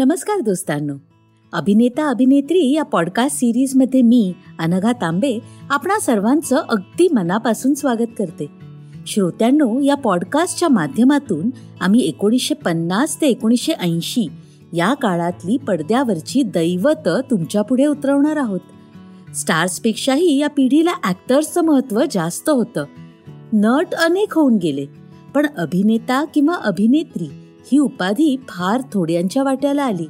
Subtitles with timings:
[0.00, 0.94] नमस्कार दोस्तांनो.
[1.52, 5.38] अभिनेता अभिनेत्री या पॉडकास्ट सिरीजमध्ये मी अनघा तांबे
[5.70, 8.46] आपणा सर्वांचं अगदी मनापासून स्वागत करते.
[9.06, 14.28] श्रोत्यांनो या पॉडकास्टच्या माध्यमातून आम्ही एकोणीसशे पन्नास ते एकोणीसशे ऐंशी
[14.72, 18.60] या काळातली पडद्यावरची दैवत तुमच्यापुढे उतरवणार आहोत.
[19.36, 22.84] स्टार्सपेक्षाही या पिढीला ॲक्टर्सचं महत्त्व जास्त होतं.
[23.52, 24.86] नट अनेक होऊन गेले
[25.34, 27.26] पण अभिनेता किंवा अभिनेत्री
[27.72, 30.06] ही उपाधी फार थोड्यांच्या वाट्याला आली.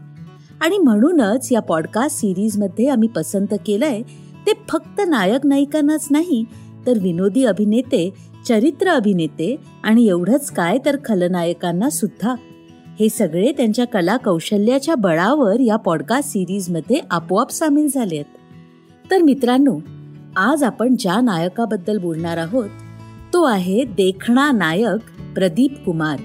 [0.60, 4.02] आणि म्हणूनच या पॉडकास्ट सिरीजमध्ये आम्ही पसंत केलंय
[4.46, 6.44] ते फक्त नायक नायिकांनाच नाही
[6.86, 8.10] तर विनोदी अभिनेते
[8.48, 12.34] चरित्र अभिनेते आणि एवढंच काय तर खलनायकांना सुद्धा.
[13.00, 18.24] हे सगळे त्यांच्या कला कौशल्याच्या बळावर या पॉडकास्ट सिरीजमध्ये आपोआप सामील झाले आहेत.
[19.10, 19.78] तर मित्रांनो
[20.36, 22.68] आज आपण ज्या नायकाबद्दल बोलणार आहोत
[23.32, 26.18] तो आहे देखणा नायक प्रदीप कुमार.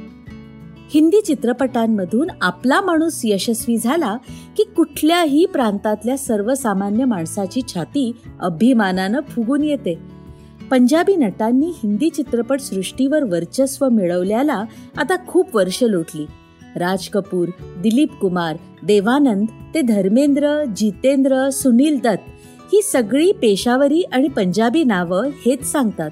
[0.94, 4.18] हिंदी चित्रपटांमधून आपला माणूस यशस्वी झाला
[4.58, 9.98] की कुठल्याही प्रांतातल्या सर्वसामान्य माणसाची छाती अभिमानानं फुगून येते.
[10.72, 14.64] पंजाबी नटांनी हिंदी चित्रपट सृष्टीवर वर्चस्व मिळवल्याला
[14.98, 16.26] आता खूप वर्ष लोटली.
[16.76, 17.48] राज कपूर
[17.82, 22.32] दिलीप कुमार देवानंद ते धर्मेंद्र जितेंद्र सुनील दत्त
[22.74, 26.12] ही सगळी पेशावरी आणि पंजाबी नावं हेच सांगतात.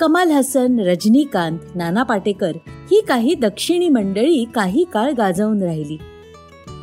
[0.00, 5.98] कमाल हसन रजनीकांत नाना पाटेकर ही काही दक्षिणी मंडळी काही काळ गाजवून राहिली.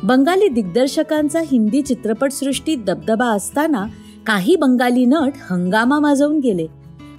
[0.02, 3.86] बंगाली दिग्दर्शकांचा हिंदी चित्रपटसृष्टीत दबदबा असताना
[4.26, 6.66] काही बंगाली नट हंगामा माजवून गेले.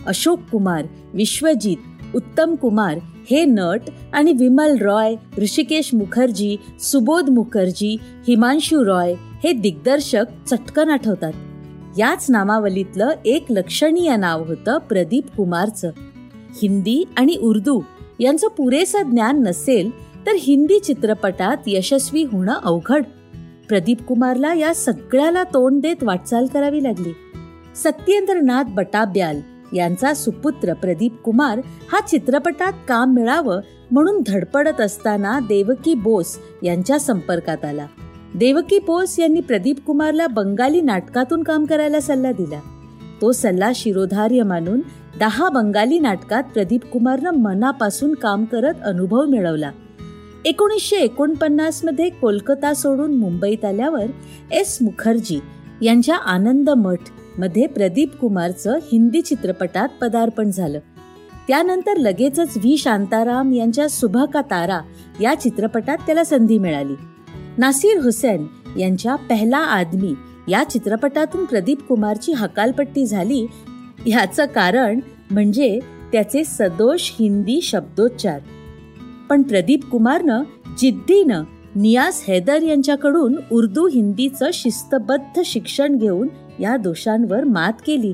[0.05, 2.97] अशोक कुमार विश्वजीत उत्तम कुमार
[3.31, 3.81] हे नट
[4.13, 7.97] आणि विमल रॉय ऋषिकेश मुखर्जी सुबोध मुखर्जी
[8.27, 11.33] हिमांशू रॉय हे दिग्दर्शक चटकन आठवतात.
[11.97, 15.91] याच नामावलीतलं एक लक्षणीय नाव होतं प्रदीप कुमारचं.
[16.61, 17.81] हिंदी आणि उर्दू
[18.19, 19.91] यांचं पुरेसं ज्ञान नसेल
[20.25, 23.03] तर हिंदी चित्रपटात यशस्वी होणं अवघड.
[23.67, 27.13] प्रदीप कुमारला या सगळ्याला तोंड देत वाटचाल करावी लागली.
[27.75, 29.41] सत्येंद्रनाथ बटाब्याल
[29.73, 33.59] यांचा सुपुत्र प्रदीप कुमार हा चित्रपटात काम मिळावं
[33.91, 37.85] म्हणून धडपडत असताना देवकी बोस यांच्या संपर्कात आला.
[38.35, 42.59] देवकी बोस यांनी प्रदीप कुमारला बंगाली नाटकातून काम करायला सल्ला दिला.
[43.21, 44.81] तो सल्ला शिरोधार्य मानून
[45.19, 49.71] दहा बंगाली नाटकात प्रदीप कुमारनं मनापासून काम करत अनुभव मिळवला.
[50.45, 54.05] एकोणीसशे एकोणपन्नासमध्ये कोलकाता सोडून मुंबईत आल्यावर
[54.51, 55.39] एस मुखर्जी
[55.81, 60.79] यांच्या आनंद मठमध्ये प्रदीप कुमारचं हिंदी चित्रपटात पदार्पण झालं.
[61.47, 62.77] त्यानंतर लगेचच व्ही.
[62.77, 64.79] शांताराम यांच्या सुभा का तारा
[65.21, 66.93] या चित्रपटात त्याला संधी मिळाली.
[67.61, 68.47] नासिर हुसेन
[68.79, 70.13] यांच्या पहिला आदमी
[70.47, 73.45] या चित्रपटातून प्रदीप कुमारची हकालपट्टी झाली.
[74.07, 74.99] ह्याचं कारण
[75.31, 75.79] म्हणजे
[76.11, 78.39] त्याचे सदोष हिंदी शब्दोच्चार.
[79.29, 80.43] पण प्रदीप कुमारनं
[80.77, 81.43] जिद्दीनं
[81.75, 86.27] नियास हैदर यांच्याकडून उर्दू हिंदीचं शिस्तबद्ध शिक्षण घेऊन
[86.59, 88.13] या दोषांवर मात केली.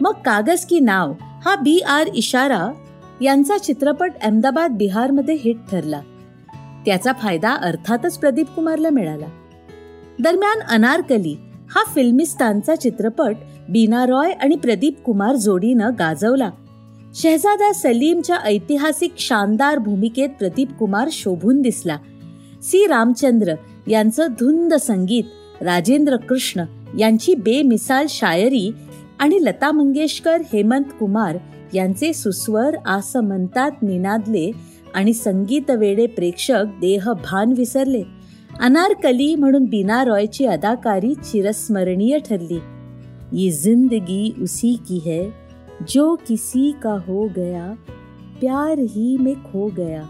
[0.00, 2.72] मग कागज की नाव हा बी आर इशारा
[3.20, 6.00] यांचा चित्रपट अहमदाबाद बिहारमध्ये हिट ठरला.
[6.86, 9.26] त्याचा फायदा अर्थातच प्रदीप कुमारला मिळाला.
[10.22, 11.36] दरम्यान अनारकली
[11.70, 13.36] हा फिल्मिस्तानचा चित्रपट
[13.68, 16.50] बीना रॉय आणि प्रदीप कुमार जोडीनं गाजवला.
[17.14, 21.98] शहजादा सलीमच्या ऐतिहासिक शानदार भूमिकेत प्रदीप कुमार शोभून दिसला.
[22.62, 22.86] सी.
[22.86, 23.54] रामचंद्र
[23.88, 25.24] यांचं धुंद संगीत
[25.62, 26.64] राजेंद्र कृष्ण
[26.98, 28.70] यांची बेमिसाल शायरी
[29.18, 31.38] आणि लता मंगेशकर हेमंत कुमार
[31.74, 34.52] यांचे सुस्वर आसमंतात निनादले
[34.94, 38.02] आणि संगीत वेडे प्रेक्षक देह भान विसरले.
[38.60, 42.58] अनारकली म्हणून बिना रॉयची अदाकारी चिरस्मरणीय ठरली.
[43.32, 45.28] ये जिंदगी उसी की है
[45.88, 47.72] जो किसी का हो गया
[48.40, 50.02] प्यार ही में खो गया.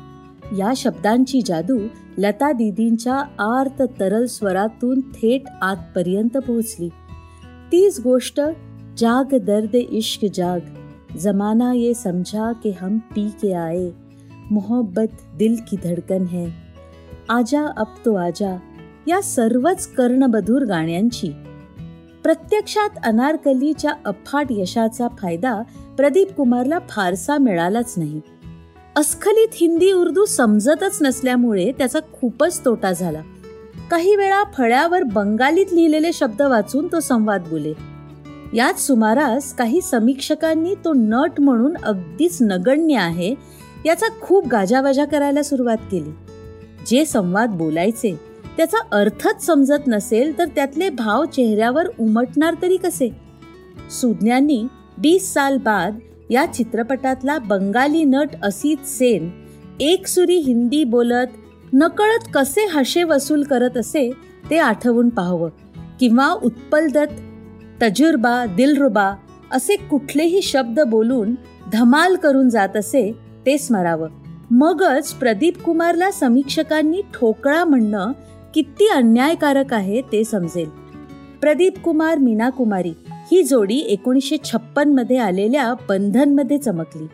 [0.59, 1.79] या शब्दांची जादू
[2.19, 6.89] लता दिदींच्या आर्त तरल स्वरातून थेट आतपर्यंत पोहोचली.
[7.73, 8.41] तीच गोष्ट
[8.97, 10.61] जाग दर्द इश्क जाग
[11.19, 13.89] जमाना ये समझा के हम पी के आए.
[14.51, 16.47] मोहब्बत दिल की धडकन है।
[17.29, 18.57] आजा अब तो आजा
[19.07, 21.33] या सर्वच कर्णबधूर गाण्यांची।
[22.23, 25.63] प्रत्यक्षात अनारकलीच्या अफाट यशाचा फायदा
[25.97, 28.21] प्रदीप कुमारला फारसा मिळालाच नाही.
[28.97, 33.23] अस्खलित हिंदी उर्दू समजतच नसल्यामुळे त्याचा खूपच तोटा झाला.
[33.91, 37.73] काही वेळा फळ्यावर बंगालीत लिहिलेले शब्द वाचून तो संवाद बोले.
[38.55, 43.35] याच सुमारास काही समीक्षकांनी तो नट म्हणून अगदीच नगण्य आहे
[43.87, 46.11] याचा खूप गाजावाजा करायला सुरुवात केली.
[46.87, 48.21] जे संवाद बोलायचे
[48.57, 53.11] त्याचा अर्थच समजत नसेल तर त्यातले भाव चेहऱ्यावर उमटणार तरी कसे?
[53.91, 54.67] सुज्ञांनी
[54.99, 55.99] बीस साल बाद
[56.31, 59.31] या चित्रपटातला बंगाली नट असित सेन
[59.81, 61.27] एक सुरी हिंदी बोलत
[61.73, 64.11] नकळत कसे हशे वसूल करत असे
[64.51, 65.51] ते आठवून पाहावं.
[66.01, 69.15] किंवा उत्पलदत्त तजुर्बा दिलरुबा
[69.51, 71.35] असे कुठलेही शब्द बोलून
[71.73, 73.13] धमाल करून जात असे
[73.47, 74.09] ते स्मरावं.
[74.51, 78.13] मगच प्रदीप कुमारला समीक्षकांनी ठोकळा म्हणणं
[78.55, 80.69] किती अन्यायकारक आहे ते समजेल.
[81.41, 82.93] प्रदीप कुमार मीना कुमारी
[83.33, 87.07] ही जोडी एकोणीसशे छप्पनमध्ये आलेल्या बंधनमध्ये चमकली.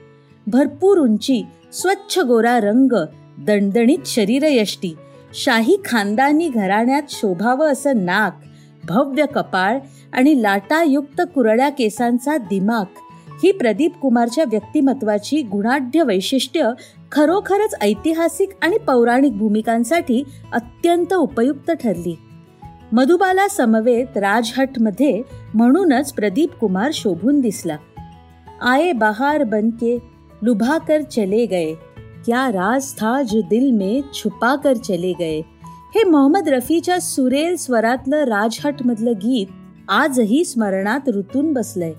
[0.46, 1.42] भरपूर उंची
[1.72, 2.94] स्वच्छ गोरा रंग
[3.38, 4.94] दणदणीत शरीरयष्टी
[5.34, 8.40] शाही खानदानी घराण्यात शोभावं असं नाक
[8.84, 9.78] भव्य कपाळ
[10.12, 12.84] आणि लाटायुक्त कुरड्या केसांचा दिमाग
[13.42, 16.70] ही प्रदीप कुमारच्या व्यक्तिमत्वाची गुणाढ्य वैशिष्ट्य
[17.12, 22.18] खरोखरच ऐतिहासिक आणि पौराणिक भूमिकांसाठी अत्यंत उपयुक्त ठरली.
[22.92, 25.22] मधुबाला समवेत राजहटमध्ये
[25.54, 27.76] म्हणूनच प्रदीप कुमार शोभून दिसला.
[28.62, 29.98] आये बहार बनके
[30.42, 31.74] लुभाकर चले गए
[32.26, 35.40] क्या राज था जो दिल में छुपा कर चले गए
[35.94, 39.46] हे मोहम्मद रफीच्या सुरेल स्वरातलं राजहटमधलं गीत
[39.88, 41.92] आजही स्मरणात ऋतून बसलंय.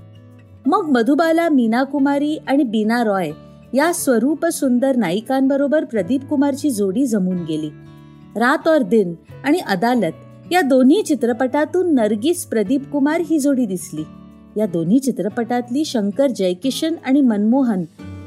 [0.68, 3.32] मग मधुबाला मीना कुमारी आणि बीना रॉय
[3.74, 7.70] या स्वरूप सुंदर नायिकांबरोबर प्रदीप कुमारची जोडी जमून गेली.
[8.36, 9.14] रात और दिन
[9.44, 10.12] आणि अदालत
[10.52, 14.04] या दोन्ही चित्रपटातून नरगिस प्रदीप कुमार ही जोडी दिसली.
[14.58, 17.84] या दोन्ही चित्रपटातली शंकर जयकिशन आणि मनमोहन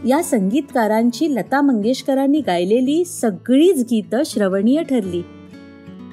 [0.07, 5.23] या संगीतकारांची लता मंगेशकरांनी गायलेली सगळीच गीतं श्रवणीय ठरली.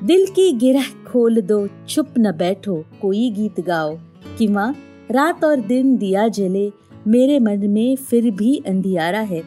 [0.04, 3.96] दिल की गिरह खोल दो चुप न बैठो कोई गीत गाओ
[4.40, 4.72] किंवा
[5.12, 6.70] रात और दिन दिया जले
[7.08, 9.42] मेरे मन में फिर भी अंधियारा है।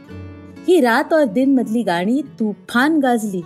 [0.69, 3.43] ही रात और दिन मधली गाणी तुफान गाजली।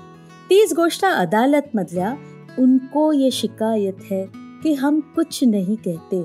[0.51, 2.17] तीच गोष्ट अदालत मधल्या
[2.59, 4.25] उनको ये शिकायत है
[4.63, 6.23] की हम कुछ नहीं कहते।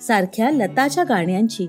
[0.00, 1.66] सारख्या लताच्या गाण्यांची।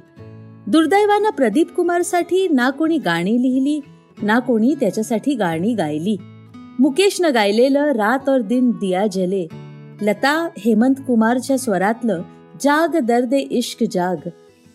[0.68, 3.80] दुर्दैवानं प्रदीप कुमारसाठी ना कोणी गाणी लिहिली
[4.24, 6.18] ना कोणी त्याच्यासाठी गाणी गायली।
[6.80, 9.48] मुकेशनं गायलेलं रात और दिन दिया जले।
[10.02, 12.22] लता हेमंत कुमारच्या स्वरातलं
[12.62, 14.30] जाग दर्द इश्क जाग.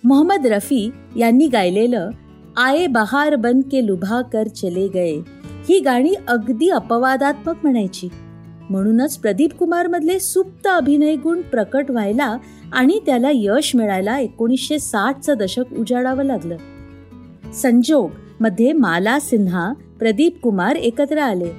[0.05, 2.11] मोहम्मद रफी यांनी गायलेलं
[2.56, 5.17] आये बहार बन के लुभा कर चले गए.
[5.69, 8.09] ही गाणी अगदी अपवादात्मक म्हणायची.
[8.71, 12.37] म्हणूनच प्रदीप कुमार मधले सुप्त अभिनय गुण प्रकट व्हायला
[12.73, 16.56] आणि त्याला यश मिळायला एकोणीसशे साठचं दशक उजाडावं लागलं.
[17.55, 21.50] संजोगमध्ये माला सिन्हा प्रदीप कुमार एकत्र आले.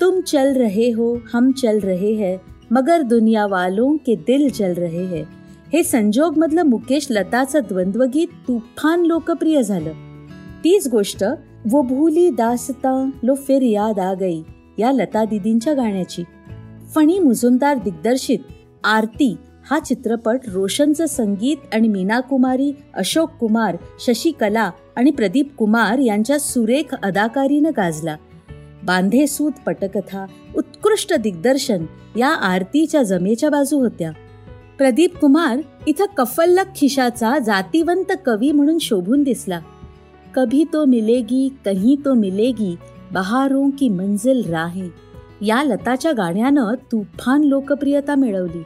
[0.00, 2.36] तुम चल रहे हो हम चल रहे हैं
[2.70, 5.22] मगर दुनिया वालों के दिल चल रहे हैं.
[5.72, 9.90] हे संजोग मधलं मुकेश लताचं द्वंद्वगीत तुफान लोकप्रिय झालं.
[10.64, 11.24] तीच गोष्ट
[11.70, 14.42] वो भूली दासता लो फिर याद आ गई
[14.78, 16.24] या लता दिदींच्या गाण्याची.
[16.94, 18.38] फणी मुजुमदार दिग्दर्शित
[18.84, 19.36] आरती
[19.70, 23.76] हा चित्रपट रोशनचं संगीत आणि मीना कुमारी अशोक कुमार
[24.06, 28.16] शशिकला आणि प्रदीप कुमार यांच्या सुरेख अदाकारीनं गाजला.
[28.84, 30.26] बांधेसूत पटकथा
[30.56, 31.84] उत्कृष्ट दिग्दर्शन
[32.16, 34.12] या आरतीच्या जमेच्या बाजू होत्या.
[34.78, 39.60] प्रदीप कुमार इथं कफल्लक खिशाचा जातीवंत कवी म्हणून शोभून दिसला.
[40.34, 42.76] कभी तो मिलेगी कहीं तो मिलेगी
[43.12, 44.88] बहारों की मंजिल राहे.
[45.42, 48.62] या लताच्या गाण्यानं तुफान लोकप्रियता मिळवली.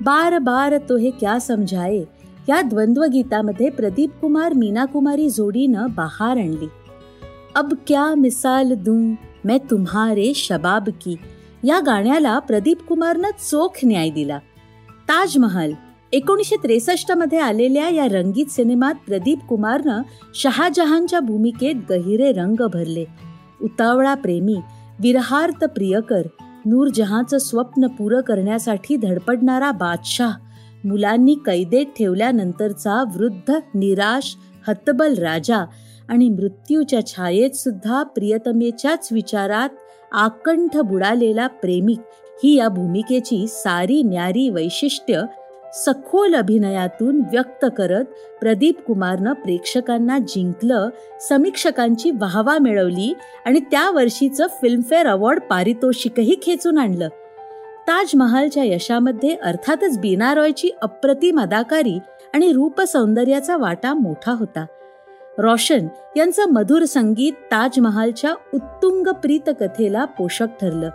[0.00, 2.04] बार बार तो हे क्या समजाये
[2.48, 6.68] या द्वंद्वगीतामध्ये प्रदीप कुमार मीना कुमारी जोडीनं बहार आणली.
[7.54, 11.16] अब क्या मिसाल दूं मैं तुम्हारे शबाब की?
[11.64, 14.38] या गाण्याला प्रदीप कुमारनं चोख न्याय दिला.
[15.10, 15.72] ताजमहल
[16.12, 20.02] एकोणीसशे त्रेसष्टमध्ये आलेल्या या रंगीत सिनेमात प्रदीप कुमारनं
[20.34, 23.04] शहाजहानच्या भूमिकेत गहिरे रंग भरले.
[23.62, 24.60] उतावळा प्रेमी
[25.00, 26.22] विरहार्थ प्रियकर
[26.66, 30.32] नूरजहांचं स्वप्न पुरं करण्यासाठी धडपडणारा बादशाह
[30.84, 34.36] मुलांनी कैदेत ठेवल्यानंतरचा वृद्ध निराश
[34.68, 35.64] हतबल राजा
[36.08, 39.68] आणि मृत्यूच्या छायेत सुद्धा प्रियतमेच्याच विचारात
[40.12, 42.00] आकंठ बुडालेला प्रेमिक
[42.42, 45.22] ही या भूमिकेची सारी न्यारी वैशिष्ट्य
[45.74, 48.04] सखोल अभिनयातून व्यक्त करत
[48.40, 50.88] प्रदीप कुमारनं प्रेक्षकांना जिंकलं
[51.20, 53.14] समीक्षकांची वाहवा मिळवली
[53.46, 57.08] आणि त्या वर्षीचं फिल्मफेअर अवॉर्ड पारितोषिकही खेचून आणलं.
[57.88, 61.98] ताजमहालच्या यशामध्ये अर्थातच बीना रॉयची अप्रतिम अदाकारी
[62.34, 64.66] आणि रूप सौंदर्याचा वाटा मोठा होता.
[65.38, 70.90] रोशन यांचं मधुर संगीत ताजमहालच्या उत्तुंग प्रीत कथेला पोषक ठरलं.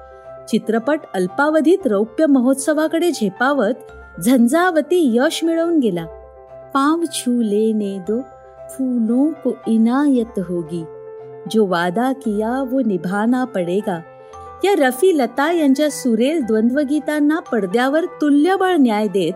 [0.49, 3.73] चित्रपट अल्पावधीत रौप्य महोत्सवाकडे झेपावत
[4.21, 6.05] झंझावती यश मिळवून गेला.
[6.73, 8.21] पाव छू लेने दो
[8.69, 10.83] फूलों को इनायत होगी.
[11.51, 13.99] जो वादा किया वो निभाना पडेगा.
[14.63, 19.33] या रफी लता यांच्या सुरेल द्वंद्वगीतांना पडद्यावर तुल्यबळ न्याय देत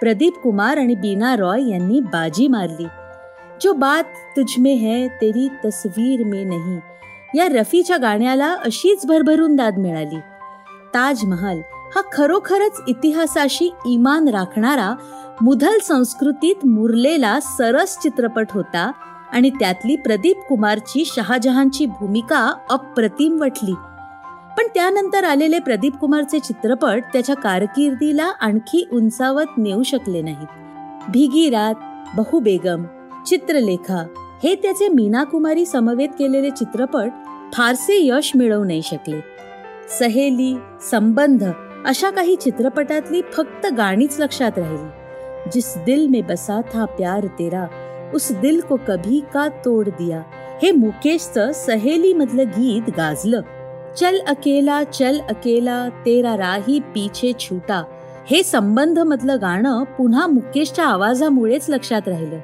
[0.00, 2.86] प्रदीप कुमार आणि बीना रॉय यांनी बाजी मारली.
[3.62, 4.04] जो बात
[4.36, 6.78] तुझ में है तेरी तस्वीर में नहीं.
[7.34, 10.16] या रफीच्या गाण्याला अशीच भरभरून दाद मिळाली.
[10.94, 11.60] ताजमहाल
[11.94, 14.94] हा खरोखरच इतिहासाशी इमान राखणारा
[15.40, 18.92] मुधल संस्कृतीत मुरलेला सरस चित्रपट होता
[19.32, 23.72] आणि त्यातली प्रदीप कुमारची शहाजहानची भूमिका अप्रतिम वटली.
[24.58, 30.46] पण त्यानंतर आलेले प्रदीप कुमारचे चित्रपट त्याच्या कारकिर्दीला आणखी उंचावत नेऊ शकले नाहीत.
[31.10, 31.74] भिगी रात
[32.16, 32.84] बहु बेगम
[33.26, 34.06] चित्रलेखा
[34.44, 37.10] हे त्याचे मीना कुमारी समवेत केलेले चित्रपट
[37.54, 39.31] फारसे यश मिळवू नाही शकले.
[39.98, 40.56] सहेली
[40.90, 41.44] संबंध
[41.86, 44.88] अशा काही चित्रपटातली फक्त गाणीच लक्षात राहिली.
[45.52, 47.66] जिस दिल में बसा था प्यार तेरा
[48.14, 50.22] उस दिल को कभी का तोड दिया.
[50.62, 53.40] हे मुकेशचं सहेली मधलं गीत गाजलं.
[53.96, 57.84] चल अकेला चल अकेला तेरा राही पीछे छूटा.
[58.26, 62.38] हे संबंध मधलं गाणं पुन्हा मुकेशच्या आवाजामुळेच लक्षात राहिलं.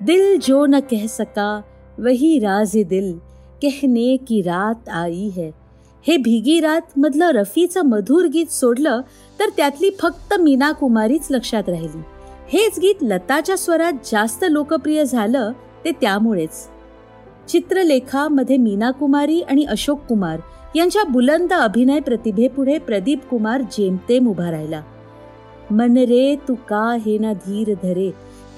[0.00, 1.60] दिल जो न कह सका
[1.98, 3.18] वही राज दिल
[3.62, 5.59] कहने की रात आई है.
[6.06, 9.00] हे भिगी रात मधलं रफीचं मधुर गीत सोडलं
[9.40, 12.02] तर त्यातली फक्त मीना कुमारीच लक्षात राहिली.
[12.48, 15.52] हेच गीत लताच्या स्वरात जास्त लोकप्रिय झालं
[15.84, 16.68] ते त्यामुळेच.
[17.48, 20.40] चित्रलेखामध्ये मीना कुमारी आणि अशोक कुमार
[20.76, 24.82] यांच्या बुलंद अभिनय प्रतिभेपुढे प्रदीप कुमार जेमतेम उभा राहिला.
[25.70, 28.10] मन रे तू का हे ना धीर धरे?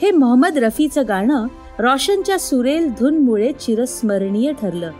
[0.02, 1.46] हे मोहम्मद रफीचं गाणं
[1.78, 4.90] रोशनच्या सुरेल धुनमुळे चिरस्मरणीय ठरलं.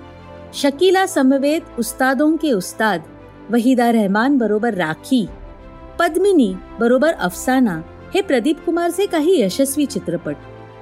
[0.55, 3.03] शकीला समवेत उस्तादों के उस्ताद
[3.51, 5.27] वहीदा रहमान बरोबर राखी
[5.99, 7.81] पद्मिनी बरोबर अफसाना
[8.15, 10.37] हे प्रदीप कुमारचे काही यशस्वी चित्रपट.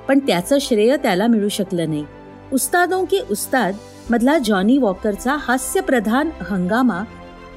[0.09, 2.05] पण त्याचं श्रेय त्याला मिळू शकलं नाही.
[2.53, 3.77] उस्तादों के उस्ताद
[4.11, 7.03] मधला जॉनी वॉकरचा हास्यप्रधान हंगामा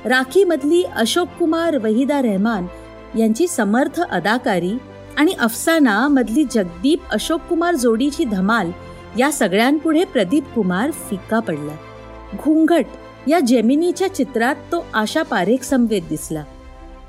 [0.06, 2.66] राखी मधली अशोक कुमार वहिदा रहमान
[3.20, 4.74] यांची समर्थ अदाकारी
[5.18, 8.72] आणि अफसाना मधली जगदीप अशोक कुमार जोडीची धमाल
[9.20, 11.76] या सगळ्यांपुढे प्रदीप कुमार फिक्का पडला.
[12.40, 12.86] घुंगट
[13.28, 16.44] या जेमिनीच्या चित्रात तो आशा पारेख समवेत दिसला.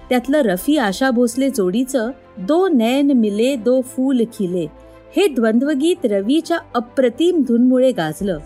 [0.08, 4.66] त्यातलं रफी आशा भोसले जोडीचं दो नैन मिले दो फूल खिले
[5.16, 8.38] हे द्वंद्वगीत रवीच्या अप्रतिम धुनमुळे गाजलं.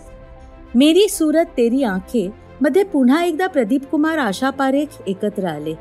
[0.75, 2.29] मेरी सूरत तेरी आंखे
[2.61, 5.73] मध्ये पुन्हा एकदा प्रदीप कुमार आशा पारेख एकत्र आले.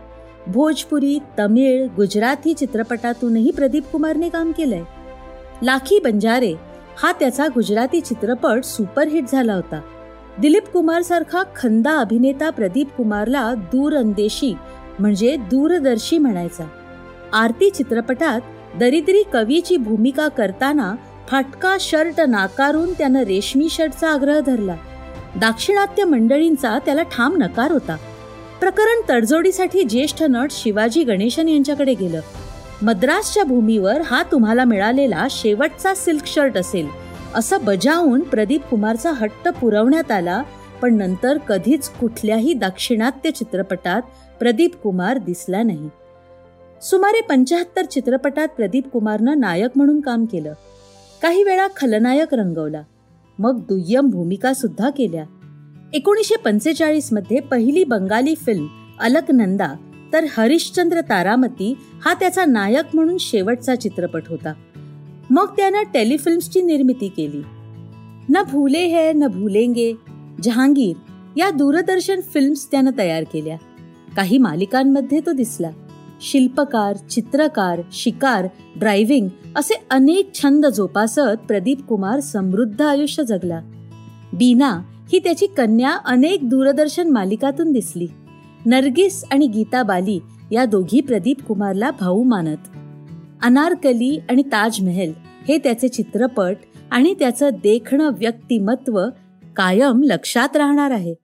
[0.46, 4.82] भोजपुरी तमिळ गुजराती चित्रपटातूनही प्रदीप कुमारने काम केलंय.
[5.62, 6.54] लाखी बंजारे
[7.02, 9.80] हा त्याचा गुजराती चित्रपट सुपरहिट झाला होता.
[10.40, 14.54] दिलीप कुमार सारखा खंदा अभिनेता प्रदीप कुमारला दूरअंदेशी
[14.98, 16.64] म्हणजे दूरदर्शी म्हणायचा.
[17.32, 18.40] आरती चित्रपटात
[18.78, 20.94] दरिद्री कवीची भूमिका करताना
[21.28, 24.76] फाटका शर्ट नाकारून त्यानं रेशमी शर्टचा आग्रह धरला.
[25.36, 27.96] दाक्षिणात्य मंडळींचा त्याला ठाम नकार होता.
[28.60, 32.20] प्रकरण तडजोडीसाठी ज्येष्ठ नट शिवाजी गणेशन यांच्याकडे गेलं.
[32.82, 37.07] मद्रासच्या भूमीवर हा तुम्हाला मिळालेला शेवटचा सिल्क शर्ट असेल.
[37.34, 40.42] असं बजावून प्रदीप कुमारचा हट्ट पुरवण्यात आला
[40.82, 44.02] पण नंतर कधीच कुठल्याही दाक्षिणात्य चित्रपटात
[44.38, 45.88] प्रदीप कुमार दिसला नाही.
[46.82, 50.52] सुमारे पंचाहत्तर चित्रपटात प्रदीप कुमारनं नायक म्हणून काम केलं.
[51.22, 52.82] काही वेळा खलनायक रंगवला.
[53.38, 55.24] मग दुय्यम भूमिका सुद्धा केल्या.
[55.92, 58.66] एकोणीसशे पंचेचाळीसमध्ये पहिली बंगाली फिल्म
[59.00, 59.74] अलकनंदा
[60.12, 64.52] तर हरिश्चंद्र तारामती हा त्याचा नायक म्हणून शेवटचा चित्रपट होता.
[65.30, 67.42] मग त्यानं टेलिफिल्म्सची निर्मिती केली.
[68.30, 69.92] न भूले है न भूलेंगे
[70.42, 70.96] जहांगीर
[71.36, 73.56] या दूरदर्शन फिल्म्स त्यानं तयार केल्या.
[74.16, 75.70] काही मालिकांमध्ये तो दिसला.
[76.20, 83.60] शिल्पकार चित्रकार शिकार ड्रायव्हिंग असे अनेक छंद जोपासत प्रदीप कुमार समृद्ध आयुष्य जगला.
[84.32, 84.82] बीना
[85.12, 88.06] ही त्याची कन्या अनेक दूरदर्शन मालिकातून दिसली.
[88.66, 90.18] नर्गिस आणि गीता बाली
[90.52, 92.77] या दोघी प्रदीप कुमारला भाऊ मानत.
[93.42, 95.12] अनारकली आणि ताजमहल
[95.48, 96.56] हे त्याचे चित्रपट
[96.90, 99.00] आणि त्याचं देखणं व्यक्तिमत्व
[99.56, 101.14] कायम लक्षात राहणार आहे.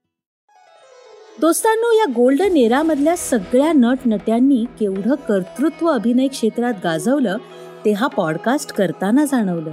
[1.41, 7.37] दोस्तांनो या गोल्डन एरामधल्या सगळ्या नट नट्यांनी केवढं कर्तृत्व अभिनय क्षेत्रात गाजवलं
[7.85, 9.71] ते हा पॉडकास्ट करताना जाणवलं.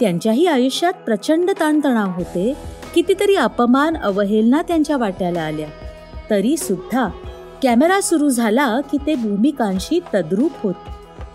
[0.00, 2.54] त्यांच्याही आयुष्यात प्रचंड ताणतणाव होते
[2.94, 5.68] कितीतरी अपमान अवहेलना त्यांच्या वाट्याला आल्या.
[6.30, 7.08] तरी सुद्धा
[7.62, 10.74] कॅमेरा सुरू झाला की ते भूमिकांशी तद्रूप होत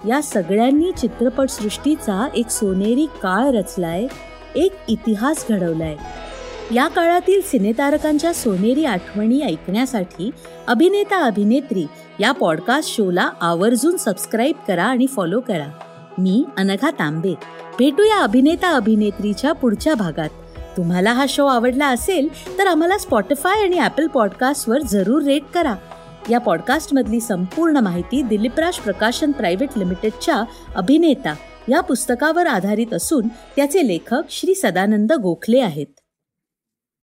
[0.07, 4.07] या सगळ्यांनी चित्रपटसृष्टीचा एक सोनेरी काळ रचलाय
[4.55, 5.95] एक इतिहास घडवलाय.
[6.75, 10.29] या काळातील सिनेतारकांच्या सोनेरी आठवणी ऐकण्यासाठी
[10.67, 11.85] अभिनेता अभिनेत्री
[12.19, 15.67] या पॉडकास्ट शोला आवर्जून सबस्क्राईब करा आणि फॉलो करा.
[16.17, 17.33] मी अनघा तांबे.
[17.79, 20.29] भेटूया अभिनेता अभिनेत्रीच्या पुढच्या भागात.
[20.77, 25.75] तुम्हाला हा शो आवडला असेल तर आम्हाला स्पॉटीफाय आणि ॲपल पॉडकास्टवर जरूर रेट करा.
[26.29, 30.43] या पॉडकास्टमधली संपूर्ण माहिती दिलीपराज प्रकाशन प्रायव्हेट लिमिटेडच्या
[30.75, 31.35] अभिनेता
[31.69, 36.02] या पुस्तकावर आधारित असून त्याचे लेखक श्री सदानंद गोखले आहेत.